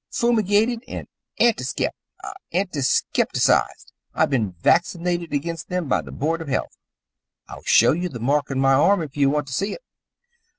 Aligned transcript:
Fumigated 0.09 0.83
and 0.87 1.07
antiskep 1.39 1.91
antiskepticized. 2.51 3.91
I've 4.15 4.31
been 4.31 4.53
vaccinated 4.53 5.31
against 5.31 5.69
them 5.69 5.87
by 5.87 6.01
the 6.01 6.11
Board 6.11 6.41
of 6.41 6.47
Health. 6.47 6.75
I'll 7.47 7.61
show 7.65 7.91
you 7.91 8.09
the 8.09 8.19
mark 8.19 8.49
on 8.49 8.57
my 8.59 8.73
arm, 8.73 9.03
if 9.03 9.15
you 9.15 9.29
want 9.29 9.45
to 9.45 9.53
see 9.53 9.73
it." 9.73 9.83